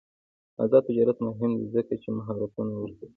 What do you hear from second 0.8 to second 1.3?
تجارت